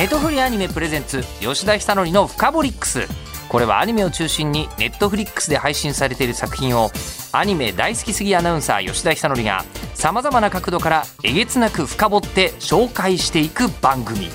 [0.00, 3.06] ネトフリアニメプレゼンツ吉田久典の「フカボリックス」
[3.50, 6.90] これはアニメを中心にネットフリックスで配信されている作品を
[7.32, 14.30] アニメ大好きすぎアナウンサー吉田久典がさまざまな角度からえげつなく深掘って紹介していく番組。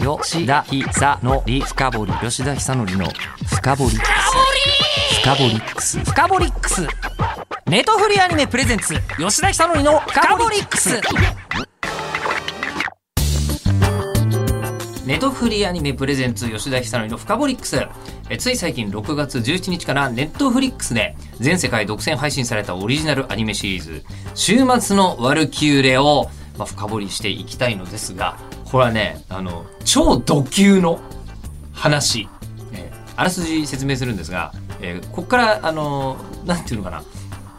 [0.00, 3.12] 吉田久典深掘り吉田久典の
[3.46, 5.20] 深掘りックス。
[5.20, 5.98] 深掘りックス。
[6.00, 6.86] 深掘りックス。
[7.66, 11.00] ネトフリアニメプレゼンツ吉田久典の深掘りックス。
[15.08, 17.80] ネトフリアニメプレゼンツ吉田久典のフカボリックス
[18.28, 24.04] えつい最近6月17日からネットフリックスで全世界独占配信されたオリジナルアニメシリーズ
[24.36, 28.36] 「週末のワルキューレを」まあ、深掘りしていきたいのですが
[28.66, 31.00] これはねあの超ド級の
[31.72, 32.28] 話、
[32.74, 37.02] えーあらすじ説明するんですが、えーここからあのなんていうのかな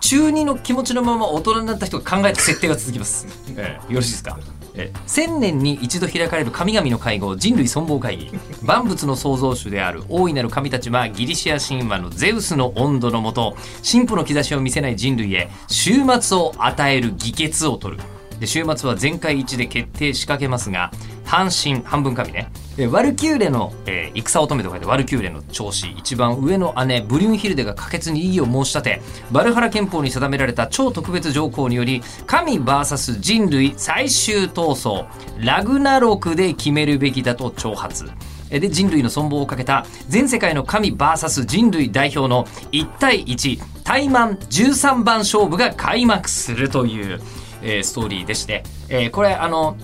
[0.01, 3.27] 中二の気持ちのまま大人になった人が考えた設定が続きます。
[3.57, 4.37] えーよろしいですか？
[4.79, 8.31] えー千年に一度開かれる神々の会合人類存亡会議。
[8.63, 18.03] 万物の創造主である大いなる神たちはギリシア神話のゼウスの温度のもと進歩の兆しを見せない人類へ終末を与える議決を取る。
[18.39, 20.91] で週末は全会一致で決定しかけますが
[21.29, 22.49] 半身半分神ね。
[22.75, 35.05] えワルキューレの、えー戦乙女と書いてワルキューレの長子一番上の姉ブリュンヒルデが可決に異議を申し立てバルハラ憲法に定められた超特別条項により神 VS 人類最終闘争
[35.37, 38.09] ラグナロクで決めるべきだと挑発。
[38.49, 47.21] えで人類の存亡をかけた全世界の神 VS 人類代表の1対1対マン13番勝負が開幕するという、
[47.61, 49.77] えーストーリーでして、えーこれあの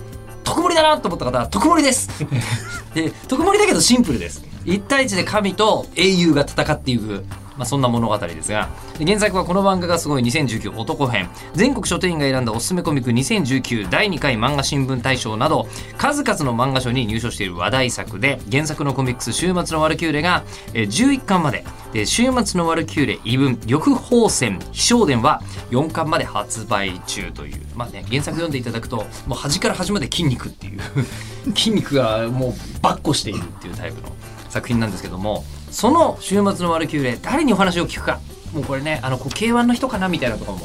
[0.46, 2.08] 特盛りだなと思った方は特盛りです。
[2.94, 4.42] で特盛りだけどシンプルです。
[4.64, 7.24] 1対1で神と英雄が戦っていく、
[7.56, 8.68] まあ、そんな物語ですが
[8.98, 11.28] 原作はこの漫画がすごい2019男編。
[11.54, 21.64] 全国書店員が選んだおすすめコミック2019第2回漫画新聞大賞など数々の漫画賞に入賞している話題作で原作のコミックス「週末のワルキューレが」えー11巻まで。
[21.92, 25.40] で週末のワルキューレ異文緑宝線飛翔伝は
[25.70, 27.66] 4巻まで発売中という。
[27.74, 30.80] まあね原作読んでいただくともう端から端まで筋肉っていう。
[31.56, 34.08] 筋肉がもうばっこしているっていうタイプの
[34.50, 35.44] 作品なんですけども
[35.76, 38.18] その週末のワルキューレ誰にお話を聞くか。
[38.54, 40.64] もうこれねあのこう K1 の人かなみたいなところも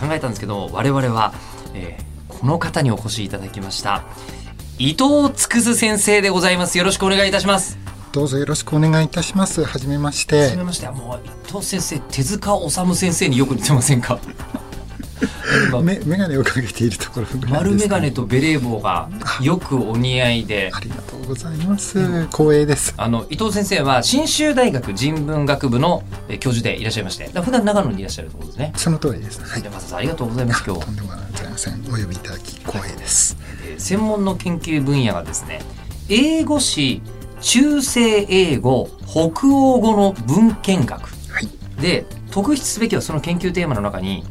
[0.00, 1.34] 考えたんですけど我々は、
[1.74, 4.02] えーこの方にお越しいただきました。
[4.78, 6.76] 伊藤つくづ先生でございます。
[6.76, 7.78] よろしくお願いいたします。
[8.12, 9.64] どうぞよろしくお願いいたします。
[9.64, 10.42] はじめまして。
[10.42, 10.64] はじめ。
[10.64, 10.88] まして。
[10.90, 14.18] もう伊藤先生手塚治虫先生によく似てませんか？
[15.68, 19.08] 今め、メガネをかけているところ丸眼鏡とベレー帽が
[19.40, 22.26] よくお似合いでありがとうございます。
[22.28, 22.94] 光栄です。
[22.96, 28.72] あの伊藤先生は信州大学人文学部のえ教授でいらっしゃいまして普段長野にいらっしゃるところですね。
[28.76, 29.40] その通りです。
[29.42, 29.62] はい。
[29.62, 31.74] じゃあまずありがとうございます今日とんでもございません。
[31.88, 33.36] お呼びいただき光栄です。
[33.40, 35.60] えー専門の研究分野がですね
[36.08, 37.02] 英語史
[37.40, 41.48] 中世英語北欧語の文献学はい。
[41.80, 44.24] で特筆すべきはその研究テーマの中に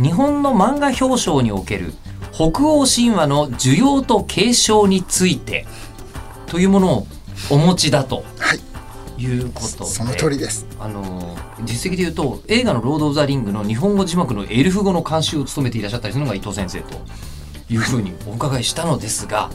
[0.00, 1.92] 日本の漫画表彰における
[2.32, 5.66] 北欧神話の需要と継承について
[6.46, 7.06] というものを
[7.50, 8.60] お持ちだとはい。
[9.20, 10.64] いうことでその通りです。
[10.78, 17.00] あの実績で言うと映画の「ロード・オブ・ザ・リング」の日本語字幕のエルフ語の監修を務めていらっしゃったりするのが伊藤先生と
[17.68, 19.50] いうふうにお伺いしたのですが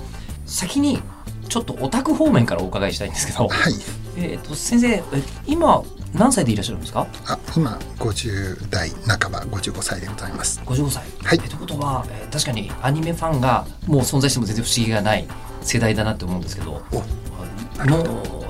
[0.45, 1.01] 先に
[1.47, 3.73] ちょっとオタク方面からお伺いしたいんですけど、はい。
[4.17, 5.03] えー、と先生え
[5.47, 7.07] 今何歳でいらっしゃるんですか？
[7.27, 10.61] あ、今50代半ば55歳でございます。
[10.65, 11.03] 55歳。
[11.23, 11.39] はい。
[11.43, 15.27] えということは、えー確かにアニメファンがもう存在しても全然不思議がない
[15.61, 17.03] 世代だなって思うんですけどお
[17.79, 17.97] あの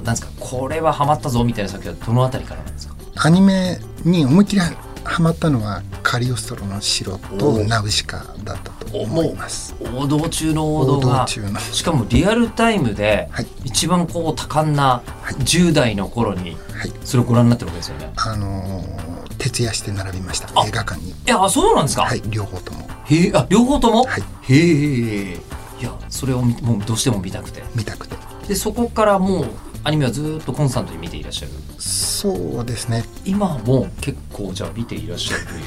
[0.03, 0.31] なんですか？
[0.39, 2.95] これはハマったぞみたいな作品はどのあたりからなんですか？
[3.15, 4.61] アニメに思いっきり
[5.03, 9.75] ハマったのはカリオストロの城とおナウシカだったと思います。
[9.95, 13.47] 王道中の王道がしかもリアルタイムではい。
[13.65, 15.33] 一番こう多感なはい。
[15.35, 16.91] 10代の頃にはい。
[17.03, 18.11] それをご覧になってるわけですよね。
[18.15, 19.13] あのー
[19.43, 20.47] 徹夜して並びました。
[20.55, 20.65] あ。
[20.65, 21.09] 映画館に。
[21.09, 22.87] いやあそうなんですか、はい、両方とも。
[23.05, 24.21] へえあ両方とも、はい。
[24.43, 25.37] へえ。
[25.81, 27.61] いやそれを見もうどうしても見たくて。
[27.75, 28.15] 見たくて。
[28.47, 29.45] でそこからもう
[29.83, 33.03] アニメはずっとコンスタントに見ていらっしゃるそうですね。
[33.25, 35.59] 今も結構じゃあ見ていらっしゃるという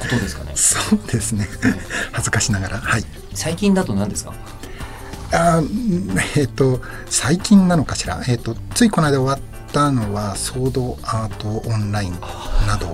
[0.00, 1.46] ことですかねそうですね。
[2.12, 2.78] 恥ずかしながら。
[2.78, 3.04] はい。
[3.34, 4.34] 最近だと何ですか？
[5.32, 8.20] あーえっ、と最近なのかしら？
[8.28, 12.12] えっ、とついこの間終わったのはソードアートオンライン
[12.66, 12.86] など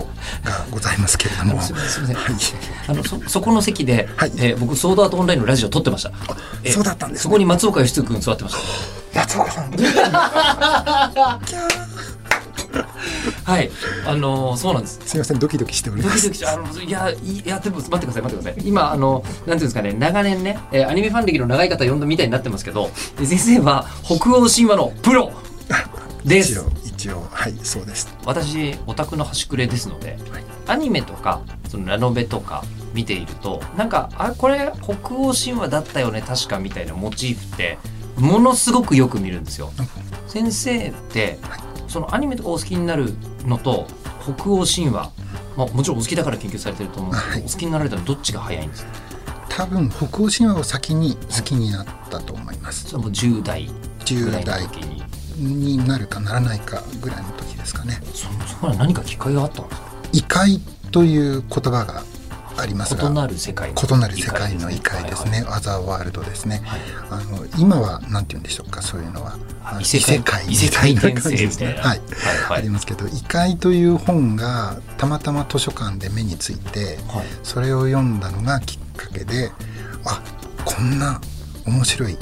[0.44, 1.62] がございますけれども。
[1.62, 2.43] すみませんすみませんはい。
[2.88, 6.10] あのそそこの席で、はいえー僕ソードアートオンラインのラジオ撮ってました
[6.62, 9.73] えーそうだったんですねそこに松岡義嗣君座ってました松岡さん。
[13.44, 13.70] はい。
[14.06, 15.00] あのそうなんです。
[15.05, 16.29] すみませんドキドキしております。
[16.29, 18.69] ドキドキしあのいやいやでも待ってください待ってください。
[18.69, 25.32] 今あのなんていうんですかね長年ね、えーアニメファン歴の長い方呼んだみたいになってますけどで先生は北欧神話のプロ
[26.25, 26.53] です。
[26.53, 28.08] 一応一応はいそうです。
[28.25, 30.44] 私オタクの端くれですので、はい。
[30.69, 32.62] アニメとかそのラノベとか
[32.94, 37.79] 見ているとなんかあこれ北欧神話だったよね確かみたいなモチーフって
[38.17, 39.70] ものすごくよく見るんですよ。
[40.29, 43.12] 先生って、はいそのアニメとかお好きになる
[43.44, 43.87] のと
[44.23, 45.12] 北欧神話、
[45.59, 47.43] まあ、もちろんお好きだから研究されてると思うんですけど、はい。
[47.43, 48.93] お好きになられたらどっちが早いんですか？
[49.50, 52.87] 多分北欧神話を先に好きになったと思います。
[52.87, 55.03] それはもう10代ぐらい10代の時に。
[55.37, 58.00] になるかならないかぐらいの時ですかね。
[58.15, 59.87] そそこは何かきっかけがあったんですか？
[60.12, 60.61] 異界
[60.93, 62.05] という言葉が
[62.62, 66.62] ありますが異なる世界の異なる世界の異界ですね、はいアザーワールドですね。
[66.64, 66.81] はい。
[67.11, 68.81] あの今は何て言うんでしょうか？
[68.81, 69.37] そういうのは。
[69.81, 70.47] 異世界。
[70.49, 71.82] 異世界転生みたいな。
[71.82, 72.59] はい、はいはい。
[72.59, 77.26] ありますけど「異界」という本がたまたま図書館で目についてはい。
[77.43, 79.50] それを読んだのがきっかけで
[80.05, 80.23] あ
[80.65, 81.20] こんな
[81.67, 82.17] 面白い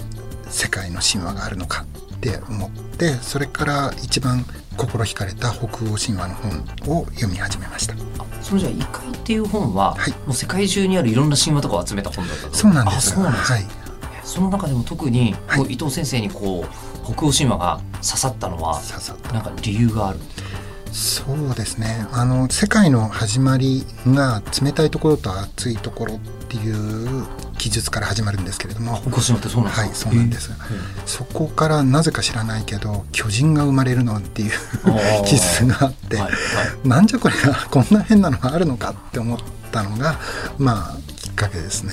[0.49, 1.85] 世界の神話があるのか
[2.21, 4.45] って思ってそれから一番
[4.77, 7.95] 心惹かれた北欧神話の本を読み始めました。
[8.43, 10.11] そのじゃあ「異界」っていう本は、はい。
[10.27, 12.55] もう世界中にあるいろんな神話とかを集めた本だったと。
[12.55, 12.97] そうなんです。
[12.97, 13.67] あそうなんですか、はい。
[14.23, 15.73] その中でも特に、はい。
[15.73, 20.19] 伊藤先生にこう北欧神話が刺さったのはささなんか理由がある？
[20.93, 22.07] そうですね。
[22.13, 26.19] あの世界の始まりが冷たいところと熱いところっ
[26.49, 27.27] ていう
[27.61, 28.99] 記述から始まるんですけれども。
[29.03, 29.81] 北欧神話ってそうなんですか？
[29.83, 30.51] はいそうなんです。
[31.05, 34.53] そこからなぜか知らないけど巨人が生まれるのっていう
[35.27, 36.89] 記述 があって、はいはい。
[36.89, 39.39] なんじゃこれがこんな変なのがあるのかって思っ
[39.71, 40.19] たのが
[40.59, 41.93] まあきっかけですね。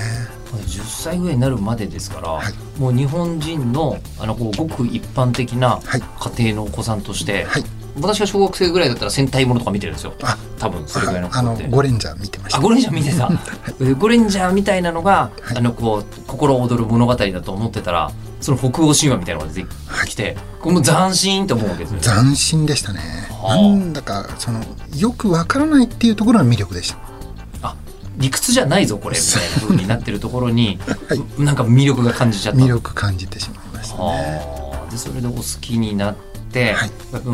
[0.54, 2.54] 10歳ぐらいになるまでですから、はい。
[2.80, 6.02] もう日本人のあのこうごく一般的なはい。
[6.38, 7.66] 家庭のお子さんとして、はい
[8.02, 10.14] 私が小学生ぐらいだったら戦隊ものとか見てるんですよ。
[10.24, 12.60] あ多分それぐらいの子あのゴレンジャー見てました。
[12.60, 13.30] あゴレンジャー見てた。
[13.82, 15.58] えゴレンジャーみたいなのが、はい。
[15.58, 18.12] あのこう心躍る物語だと思ってたら
[18.42, 19.68] その北欧神話みたいなのが出て
[20.08, 23.00] きて、これもう斬新と思うわけですよ斬新でしたね。
[23.32, 23.56] はあ。
[23.56, 24.64] なんだかその
[24.96, 26.98] よくわからないっていうところが魅力でした。
[27.64, 27.76] あ
[28.18, 30.80] 理屈じゃないぞこれみたいな風になってるところに、
[31.10, 31.44] はい。
[31.44, 32.60] なんか魅力が感じちゃった。
[32.60, 34.04] 魅力感じてしまいましたね。
[34.04, 34.92] はあ。
[34.92, 36.27] でそれでお好きになって、
[36.74, 36.92] はい。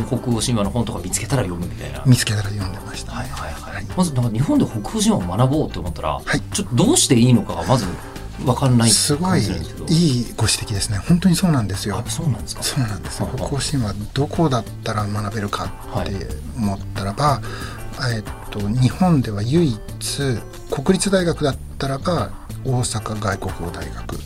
[0.07, 2.04] 北欧神話の本とか見つけたら読むみたいな。
[2.06, 3.18] 見つけたら読んでました、ね。
[3.19, 3.74] はいはいはい。
[3.75, 3.86] はい。
[3.95, 6.42] まずなんか日本で北欧神話を学ぼうと思ったら、はい。
[6.51, 7.86] ちょっとどうしていいのかがまず
[8.44, 10.98] 分かんないすごいいいご指摘ですね。
[10.98, 11.98] 本当にそうなんですよ。
[11.98, 12.10] あ。
[12.10, 12.63] そうなんですか。
[12.63, 15.71] そうなんです北欧神話どこだったら学べるか
[16.01, 16.27] って
[16.57, 17.42] 思ったらば、
[18.13, 19.80] えっと日本では唯一
[20.71, 22.31] 国立大学だったらば
[22.66, 24.18] 大阪外国語大学。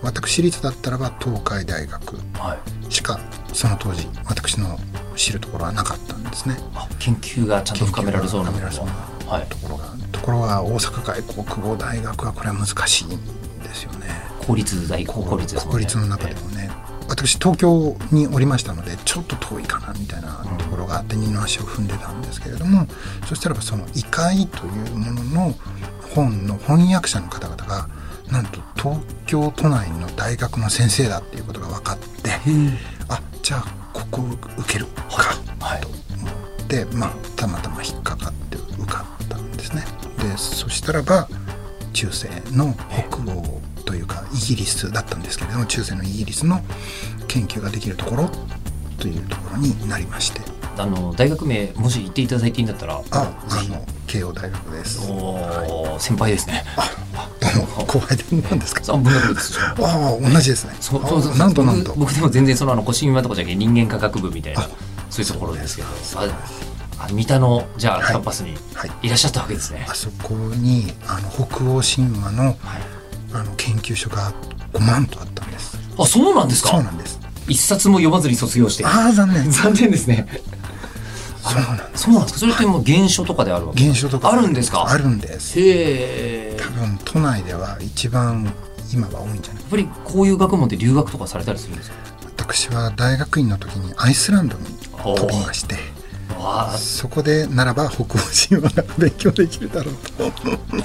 [0.00, 2.56] 私立だったらば東海大学は
[2.88, 2.92] い。
[2.92, 3.18] しか
[3.52, 4.78] その当時私の
[5.16, 6.56] 知るところはなかったんですね。
[6.74, 9.46] あ研究がちゃんと深められそうな研究が深められそうはい。
[9.46, 13.08] ところがところが大阪外国語大学はこれは難しいん
[13.62, 14.06] ですよね。
[14.46, 15.60] 公立大公立ね。
[15.68, 16.70] 国立の中でもね、
[17.08, 22.86] 私東京におりましたのでちょっと遠いかなみたいなところがあって二の足を踏んでたんですけれども、
[23.26, 25.54] そしたらばその「異界」というものの
[26.14, 27.88] 本の翻訳者の方々が
[28.30, 32.30] なんと東京都内の大学の先生だっていうことが分かって
[33.08, 34.22] あじゃあここ
[34.58, 35.34] 受けるか。
[35.60, 35.80] はい。
[35.80, 39.84] と思って、まあ、たまたま引っかかって受かったんですね。
[40.18, 41.28] でそしたらば
[41.92, 42.74] 中世の
[43.08, 46.60] 北欧というかイギリスだったんですけれども中世のイギリスの
[47.26, 48.30] 研究ができるところ
[48.98, 50.40] というところになりまして。
[50.76, 55.10] あの大学名もし言っていただいていいんだったらああの慶応大学です。
[55.10, 56.64] おー先輩ですね
[57.54, 58.74] どうも後輩で何です。
[58.74, 60.74] かあああ同じですね。
[60.80, 61.92] そうそうそうあなんとなんと。
[61.94, 64.68] 僕僕でも全然そのあの古神話とかじゃなくて人間科学部みたいなあ
[65.10, 65.88] そういうところですけど。
[66.16, 66.24] あ
[67.00, 68.06] あ三田のじゃあはい。
[68.06, 68.90] キャンパスにはい。
[69.02, 69.86] いらっしゃったわけですね。
[69.88, 72.56] あそこにあの北欧神話のはい。
[73.32, 74.32] あの研究所が
[74.72, 75.78] 5万とあったんです。
[75.98, 76.70] あそうなんですか？
[76.70, 77.20] そうなんです。
[77.46, 78.84] 一冊も読まずに卒業して。
[78.86, 79.50] ああ残念。
[79.50, 80.26] 残念ですね。
[81.42, 82.02] そうなんです。
[82.04, 82.40] そうなんですか。
[82.40, 84.32] それってもう原書とかであるわけ現象とか。
[84.32, 84.86] あるんですか？
[84.88, 85.58] あるんです。
[85.58, 86.47] へえ多
[86.78, 88.52] 分都内では一番
[88.92, 89.62] 今は多いんじゃない？
[89.62, 91.96] やっぱりこういう学問って留学とかされたりするんですか？
[92.38, 94.64] 私は大学院の時にアイスランドに
[94.96, 95.76] 飛びまして
[96.78, 98.06] そこでならば北欧
[98.48, 99.94] 神話が勉強できるだろう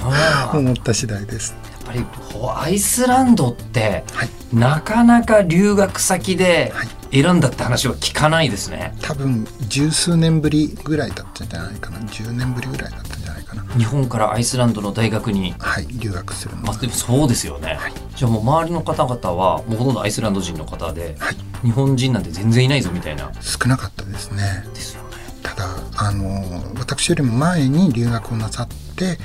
[0.03, 1.55] あと思った次第です。
[1.71, 1.99] やっぱり
[2.33, 6.87] ほアイスランドってはい、なかなか留学先ではい。
[7.13, 8.95] 選んだって話は聞かないですね。
[9.03, 11.99] 多分十数年ぶりぐらいだったんじゃないかな。
[11.99, 13.12] 10年ぶりぐらいだった
[13.53, 13.73] かな。
[13.75, 17.93] 日本からアイスランドの大学にはい留学するまあ、でもそうですよね、はい。
[18.15, 21.35] じゃあもう周りの方々はもうほとんどアイスランド人の方ではい。
[21.61, 23.31] 日本人なんて全然いないぞみたいな。
[23.41, 24.65] 少なかったですね。
[24.73, 25.13] ですよね。
[25.55, 26.43] があの
[26.79, 29.17] 私よりも前に留学をなさって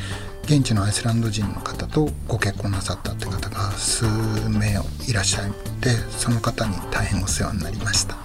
[0.44, 4.04] 現地のアイスランド人の方とご結婚なさったって方が数
[4.48, 4.70] 名
[5.06, 8.16] いらっしゃってその方に大変お世話になりました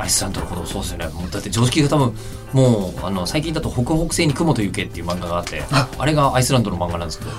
[0.00, 1.08] アイスランドのことそうですよね。
[1.08, 2.14] もうだって常識が多分
[2.52, 7.30] もうあの最近だと北北西に雲と雪っていう漫画があってああれがアイスランドの漫画なんですけど。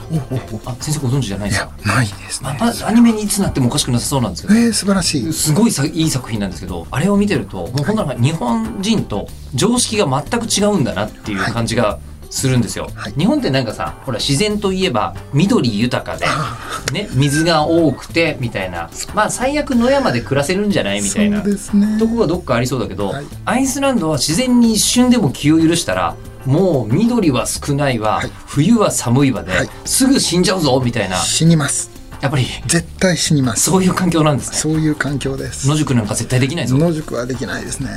[0.66, 1.72] あ先生ご存知じゃないいですか？
[1.86, 2.58] やないですね。
[2.60, 4.60] まあアニメにいつなってもおかしくなさそうなんですけど。
[4.60, 5.34] えー、素晴らしい。
[5.34, 12.00] すごいさいい作品なんですけどあれを見てるともう本当なんか日本人と常識が全く違うんだなっていう感じが
[12.32, 13.14] するんですよ、はい。
[13.14, 16.58] 日本ってなんかさほら自然といえば緑豊かで、あ
[16.94, 18.90] ね、水が多くてみたいな。
[19.14, 21.02] まあ最悪野山で暮らせるんじゃない？
[21.02, 21.44] みたいな。
[21.44, 22.00] ね。
[22.00, 23.26] とこがどっかありそうだけど、はい。
[23.46, 28.32] アイスランドは自然に一瞬でも気を許したらもう緑は少ないわ、はい。
[28.48, 29.70] 冬は寒いわで、はい。
[29.86, 31.18] すぐ死んじゃうぞみたいな。
[31.18, 31.92] 死にます。
[32.22, 33.64] やっぱり絶対死にます。
[33.64, 34.58] そういう環境なんですね。
[34.58, 35.68] そういう環境です。
[35.68, 36.78] 野宿なんか絶対できないぞ。
[36.78, 37.90] 野宿はできないですね。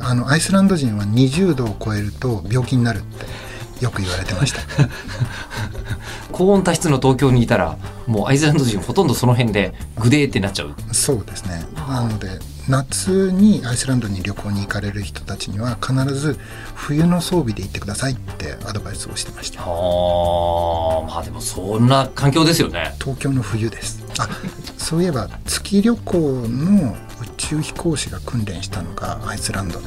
[0.00, 3.26] あのアイスランド人は20度を超えると病気になるって
[3.80, 4.60] よく言われてました。
[6.32, 10.74] 高温多湿の東京にいたらもうアイスランド人ほとんどその辺でグデーってなっちゃう。
[10.92, 11.64] そうですね。
[11.88, 16.38] なので夏にアイスランドに旅行に行かれる人たちには必ず
[16.74, 19.62] 冬の装備で行ってくださいってアドバイスをしてました。
[19.62, 22.94] はあまあでもそんな環境ですよね。
[23.00, 24.04] 東京の冬です。
[24.18, 24.28] あ
[24.76, 26.96] そういえば月旅行の宇
[27.36, 29.86] 宙飛行士が訓練したのがアイスランドの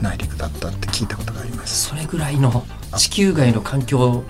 [0.00, 1.88] 内陸だったって聞いたことがあります。
[1.88, 2.64] それぐらいの
[2.96, 4.24] 地球外の環境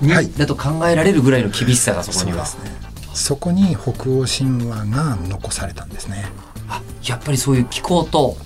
[0.00, 0.30] に、はい。
[0.32, 2.46] だと考えられるぐらいの厳しさがそこには。
[2.46, 2.70] そね。
[3.14, 6.24] そこに北欧神話が残されたんですね。
[6.68, 8.36] あやっぱりそういう気候と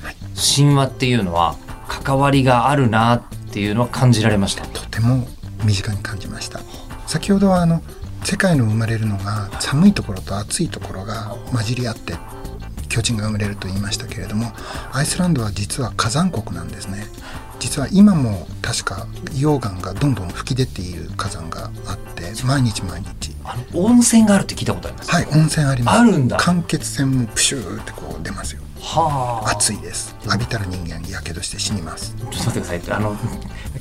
[0.57, 1.57] 神話っていうのは
[1.89, 4.67] 関わりがあるなっていうのは感じられました。
[4.67, 5.27] とても
[5.65, 6.61] 身近に感じました。
[7.07, 7.83] 先ほどはあの
[8.25, 12.15] 世界の生まれるのが寒いところと暑いところが混じり合って
[12.89, 14.53] 巨人が生まれると言いましたけれども
[14.93, 17.07] アイスランドは実は火山国なんですね
[17.59, 23.35] 実は今も確か溶岩がどんどん吹き出ている火山があって毎日毎日。
[23.45, 25.11] あの温泉があるって聞いたことあります。
[25.11, 25.99] はい温泉あります。
[26.01, 26.37] あるんだ。
[26.37, 28.63] 間欠泉もプシューってこう出ますよ。
[28.81, 29.51] はあ。
[29.51, 30.15] 暑いです。
[30.25, 32.15] 浴びたら人間やけどして死にます。
[32.17, 32.97] ちょっと待ってください。
[32.97, 33.17] あの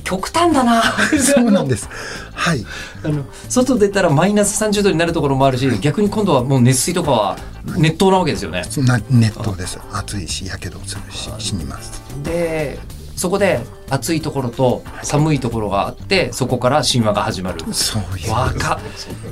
[0.04, 0.82] 極端だな。
[1.18, 1.88] そうなんです。
[2.34, 2.64] はい。
[3.04, 7.38] あの外出たらマイナス30度になるところもあるし逆に今度はもう熱水とかは
[7.76, 8.64] 熱湯なわけですよね。
[8.68, 9.78] そんな熱湯です。
[9.92, 12.02] 暑いしやけどするし死にます。
[12.22, 12.78] で
[13.18, 13.60] そこで
[13.90, 17.60] 暑いところと寒いところがあってそこから神話が始まる。
[17.74, 18.80] そういうわか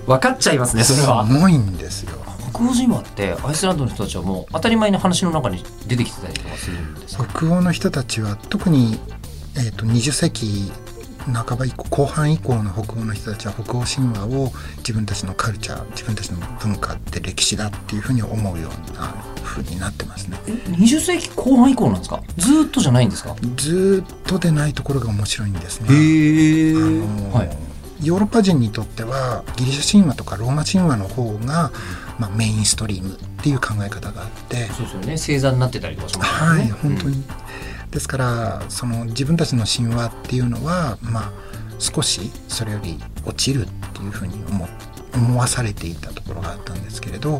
[0.07, 1.26] 分かっちゃいますねそれは。
[1.26, 2.12] すごいんですよ。
[2.52, 7.26] 北欧神話ってアイスランドの人たちはもう当たり前に話の中に出てきてたりとかするんですか？
[7.26, 8.99] 北欧の人たちは特に、
[9.57, 10.73] えー、と20世紀
[11.33, 19.09] 半ば以降後半以降の北欧の人たちは北欧神話を自分たちのカルチャー自分たちの文化って歴史だっていうふうに思うような
[19.42, 20.38] ふうになってますね。
[20.47, 22.23] え20世紀後半以降なんですか？
[22.37, 25.88] ずーっとじゃないんですかずーっとでないところが面白いんですね。
[25.88, 27.50] あのはい。
[28.02, 31.73] ヨーロッパ人にとってはギリシャ神話とかローマ神話の方が、
[32.18, 34.66] まあ、メインストリームっていう考え方があって。
[34.66, 35.12] そうですよね。
[35.12, 37.25] 星座になってたりとかしますよはいね本当に、
[37.96, 41.32] ですからその自分たちの神話っていうのはまあ
[41.78, 44.68] 少しそれより落ちるっていうふうに思
[45.14, 47.38] 思わされていたところがあったんですけれど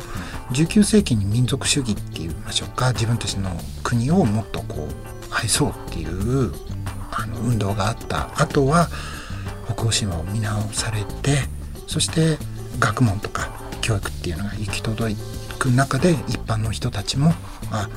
[0.53, 3.51] 19世紀に民族主義って言いましょうか自分たちの
[3.83, 6.55] 国をもっとこう愛そうっていう
[7.13, 8.31] あの運動があった。
[8.41, 8.89] あとは
[9.67, 11.37] 北欧神話を見直されて
[11.87, 12.39] そして
[12.79, 13.51] 学問とか
[13.83, 15.15] 教育っていうのが行き届
[15.59, 17.35] く中で一般の人たちも
[17.71, 17.91] あ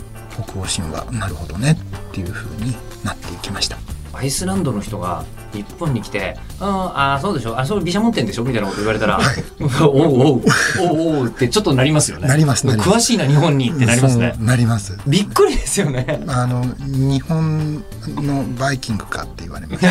[0.44, 1.06] 北欧神話。
[1.12, 1.78] なるほどね。
[2.10, 3.78] っていう風になっていきました。
[4.14, 7.58] アイスランドの人が日本に来て「ああーそうでしょ。
[7.58, 9.20] あそれ毘沙門天でしょ」みたいなこと言われたら
[9.82, 10.44] 「おうおう
[10.80, 12.28] おうおう」ってちょっとなりますよね。
[12.28, 13.70] なります詳しいな日本に。
[13.72, 14.36] ってなりますね。
[14.40, 14.98] なります。
[15.08, 16.22] びっくりですよね。
[16.28, 19.86] あの日本のバイキングかって言われます。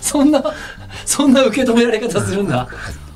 [0.12, 0.42] そんな
[1.04, 2.58] そんな受け止められ方するんだ。
[2.58, 2.68] は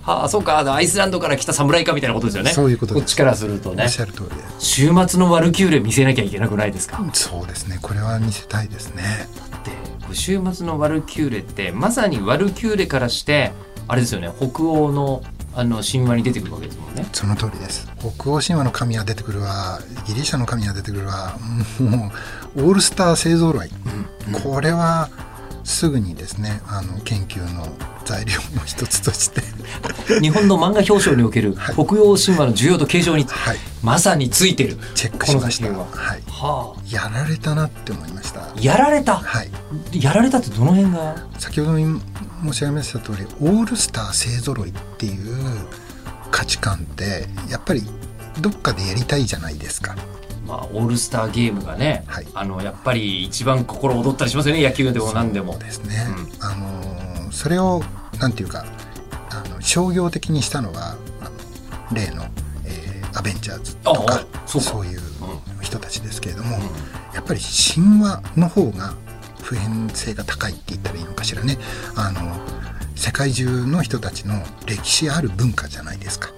[0.07, 2.51] あそうかアイスランドから来た侍かみたいなことですよね。
[2.51, 4.35] そういうことこっちからするとおねっしゃる通りで。
[4.59, 7.05] 週末のワルキューレ見せなきゃいけなくないですか？
[7.13, 7.79] そうですね。
[7.83, 9.03] これは見せたいですね。
[9.65, 13.53] で週末のワルキューレってまさにワルキューレからして
[13.89, 14.31] あれですよね。
[14.39, 15.23] 北欧の
[15.59, 17.07] あの神話に出てくるわけですもんね。
[17.15, 17.89] その通りです。
[17.99, 19.81] 北欧神話の神は出てくるわ。
[20.07, 21.39] ギリシャの神は出てくるわ。
[21.81, 22.13] も
[22.57, 23.71] うオールスター勢ぞろい、
[24.45, 25.09] これは
[25.67, 27.67] すぐにですねあの研究の
[28.05, 29.43] 材料の一つとして。
[30.21, 31.75] 日本の漫画表彰におけるはい。
[31.75, 33.57] 北欧神話の需要と継承にはい。
[33.83, 34.79] まさについてる。
[34.95, 35.69] チェックしました。
[35.69, 35.87] は。
[35.87, 36.23] はい。
[36.29, 36.83] はあ。
[36.89, 38.49] やられたなって思いました。
[38.61, 39.17] やられた？
[39.17, 39.51] はい。
[39.93, 41.17] やられたってどの辺が？
[41.39, 42.01] 先ほどに
[42.45, 45.35] 申し上げました通りオールスター勢ぞろいっていう
[46.31, 47.83] 価値観ってやっぱり
[48.41, 49.97] どっかでやりたいじゃないですか
[50.47, 52.27] まあ、オールスターゲームがね、はい。
[52.35, 56.07] あのやっぱり一番心躍ったりしますよね野球でも何でもですね、
[56.41, 57.83] あのーそれを
[58.21, 58.65] なんていうか
[59.31, 61.31] あの商業的にしたのはあの
[61.95, 62.25] 例の、
[62.65, 64.89] えーアベンジャーズとかそうか。
[64.89, 65.01] いう
[65.63, 66.59] 人たちですけれども、
[67.15, 68.95] やっぱり神話の方が
[69.43, 71.59] 普遍性が高いって言ったらいいのかしらね。
[71.95, 72.21] あの
[72.95, 74.35] 世界中の人たちの
[74.67, 76.31] 歴史ある文化じゃないですか。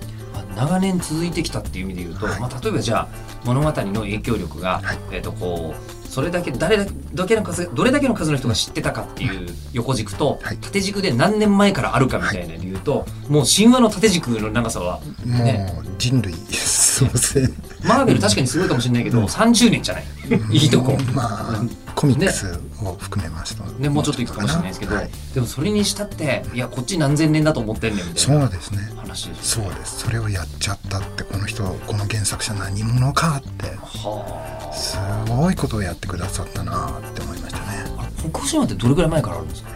[0.58, 2.40] まあ長年続いてきたっていう意味で言うと、はい。
[2.40, 3.08] まあ、例えばじゃあ
[3.44, 4.98] 物語の影響力が、はい。
[5.12, 10.58] えー、とこうそれだけ誰だどれだけの数どれだけの数の人が知ってたかっていう横軸と、はい。
[10.58, 17.42] 縦軸で何年前からあるかみたいなで言うと、もう神話の縦軸の長さはもうね人類創生
[17.84, 20.04] マーベル確かにすごいかもしれないけど、30年じゃない。
[20.50, 20.96] いいとこ。
[21.14, 21.62] まあ
[21.94, 25.10] コミックスを含めますと、ね、もうちょっといくかもしれないですけど、はい。
[25.34, 29.98] でもそれにしたっていやこっち何千年だと思ってんねんみたいそなうですね話ですそうです。
[30.00, 34.98] それをやっちゃったってこの人この原作者何者かってはす
[35.30, 37.64] ごいことをやってくださったなって思いましたね。
[37.98, 39.70] あ北欧神話ってどれぐらい前からあるんですか？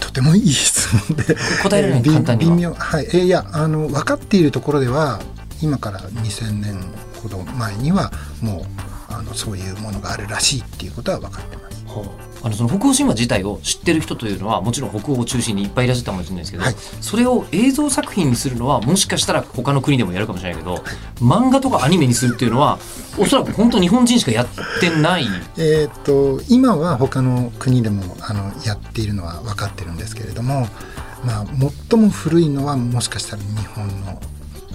[0.00, 2.54] とてもいい質問で答えられないび簡単には。
[2.56, 5.20] 微妙はいえーいやあの分かっているところでは
[5.62, 6.80] 今から2000年
[7.22, 8.10] ほど前には
[8.42, 8.64] もう
[9.12, 11.67] あのそういうものがあるらしいっていうことは分かってます
[12.42, 16.74] あのその北欧神話自体を知ってる人というのはもちろん北欧を中心にいっぱいいらっしゃったかもしれないですけど、はい。
[17.00, 20.76] それを映像作品にするのはもしかしたら他の国でもやるかもしれないけど
[21.16, 22.78] 漫画とかアニメにするっていうのは
[23.18, 24.46] おそらく本当日本人しかやっ
[24.80, 25.26] てない。
[25.56, 30.68] えーっと今は他の国でもあのやっているのは分かってるんですけれども、
[31.24, 31.46] まあ、
[31.90, 34.20] 最も古いのはもしかしたら日本の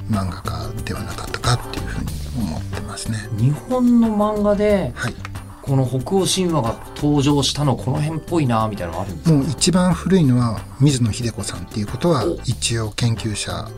[0.10, 3.18] 漫画家ではなかったかっていうふうに思ってますね。
[3.38, 5.15] 日本の漫画ではい、
[5.63, 9.36] この北欧神話が登場したのこの辺っぽいなみたいなのがあるんですか？
[9.36, 13.70] もう一番古いのは水野秀子さんっていうことはお一応研究者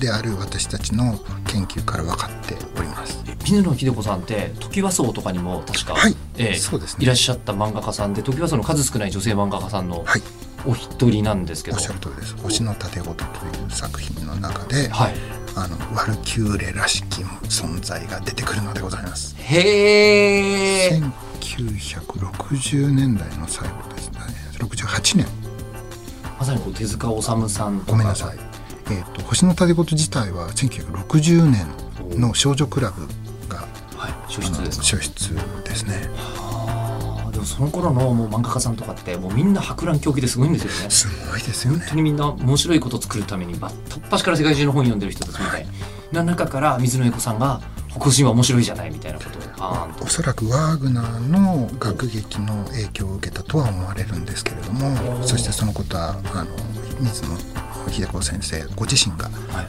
[0.00, 3.22] である私たちの研究から分かっております。
[3.44, 7.04] 水野秀子さんってトキワ荘とかにも確か、はい、ええそうですね。
[7.04, 10.22] いらっしゃった漫画家さんでトキワ荘の数少ない女性漫画家さんのはい、
[10.66, 12.36] お一人なんですけど、おっしゃる通りです。
[12.42, 15.14] 星の盾事という作品の中で、はい、
[15.56, 19.36] あのワルキューレらしき存在が出てくるのでございます。
[19.38, 21.02] へえ
[21.40, 24.20] 1960年代の最後ですね。
[24.58, 25.26] 68年。
[26.38, 28.38] まさにこう手塚治虫さんごめんなさい、
[28.86, 31.66] えー、と星の盾事自体は1960年
[32.18, 33.06] の少女クラブ
[33.46, 34.12] がはい。
[34.32, 36.08] 初出ですね
[37.40, 40.90] もその頃のもう漫画家さんとかってもうみんな博覧狂気ですごいんですよね。
[40.90, 41.78] すごいですよね。
[41.80, 45.66] 本当にみんな面白いことを作るためにば突破しから世界中の本読んでる人たちみたい
[46.12, 46.22] な。
[46.22, 50.04] 中から水野英子さんが北欧神話面白いじゃないみたいなことをバーンと。
[50.04, 56.50] おそらくワーグナーの学劇の影響を受けたとは思われるんですけれどもおそしてそのことはあの
[57.00, 57.36] 水野
[57.90, 59.66] 秀子先生ご自身がはい。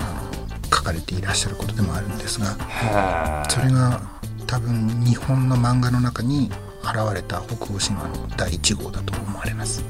[0.00, 0.04] あ
[0.36, 4.00] の書かれていらっしゃることでもあるんですがそれが
[4.46, 6.50] 多分日本の漫画の中に
[6.82, 9.84] 現れた北欧神話の第1号だと思われます。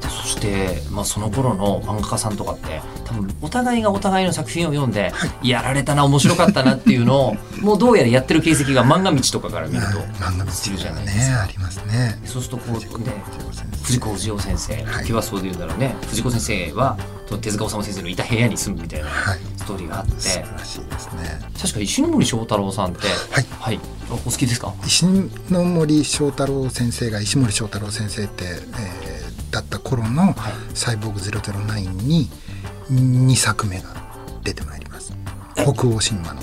[0.00, 11.22] でそして、まあ、その頃の漫画家さんとかって多分お互いがお互いの作品を読んで、はやられたな面白かったなっていうのを もうどうやらやってる形跡が漫画道とかから見るとはい 漫画するじゃないですか。
[11.22, 12.20] ねありますね。
[12.24, 13.12] そうするとこうね
[13.82, 16.96] 藤藤子不二雄先生、はい時はそうで言うんだろうね藤子先生は
[17.28, 20.20] と手塚治虫先生のいた部屋に住むみたいなはいストーリーがあって。
[20.20, 21.40] 素晴らしいですね。
[21.60, 23.46] 確か石森章太郎さんってはい。
[23.60, 23.80] はい。
[24.10, 24.74] お好きですか？
[24.86, 30.34] 石森章太郎先生が石森章太郎先生って、えーだった頃のはい
[30.74, 32.30] 「サイボーグ009」に
[32.90, 33.94] 2作目が
[34.42, 35.12] 出てまいります。
[35.56, 36.40] 北欧神話の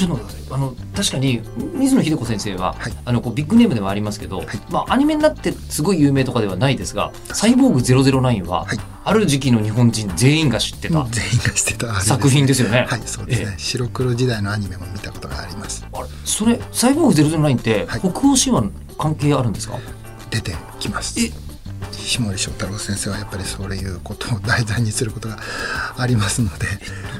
[0.00, 1.42] ちょっとあの確かに
[1.74, 2.92] 水野秀子先生は、はい。
[3.04, 4.46] あのこうビッグネームではありますけど、はい。
[4.70, 8.78] まあ、アニメになってすごい有名とかではないですが「サイボーグ009は」はい。
[9.02, 12.86] ある時期の日本人全員が知ってた全員がしてた作品ですよね。
[12.88, 15.86] はいそうですね、え白黒時代のアニメも見たことがあります。
[15.92, 18.00] あれそれ「サイボーグ009」ってはい。
[18.00, 19.78] 北欧神話の関係あるんですか、
[20.30, 21.18] 出てきます。
[21.20, 21.32] え
[21.92, 25.38] 石森章太郎先生はやっぱりそういうことを題材にすることが
[25.96, 26.66] ありますので。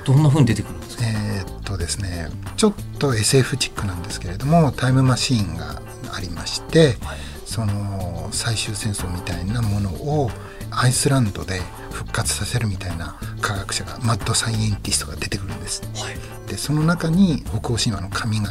[0.04, 1.04] どんな風に出てくるんですか？
[1.06, 5.80] えーっとですねちょっと SF チックなんですけれどもタイムマシーンが
[6.12, 7.18] ありましてはい。
[7.44, 10.30] その最終戦争みたいなものを
[10.70, 11.60] アイスランドで
[11.92, 15.82] 復活させるみたいな科学者がマッドサイエンティストが出てくるんです。
[15.94, 16.48] はい。
[16.48, 18.50] でその中に北欧神話の神々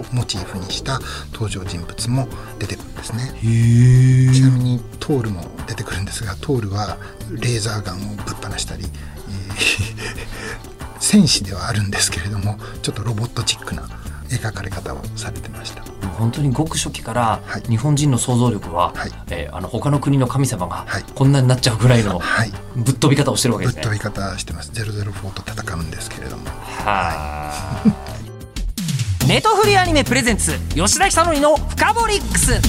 [0.00, 1.00] をモチーフにした
[1.32, 3.32] 登場人物も出てくるんですね。
[3.36, 6.96] へちなみにトールも出てくるんですがトールは
[7.30, 10.24] レーザーガンをぶっ放したり、えー
[11.04, 13.82] 戦士ではあるんですけれどもちょっとロボットチックな
[14.30, 17.62] 描かれ方をされてました本当にごく初期からはい。
[17.68, 19.10] 日本人の想像力は、はい。
[19.30, 21.04] えーあの他の国の神様がはい。
[21.14, 22.52] こんなになっちゃうぐらいのはい。
[22.76, 23.82] ぶっ飛び方をしてるわけですね。
[23.82, 24.70] ぶっ飛び方してます。
[24.72, 26.44] 004と戦うんですけれども。
[26.46, 26.52] は
[26.86, 27.82] あ。
[29.26, 32.60] ネトフリアニメプレゼンツ吉田久典の「フカボリックス」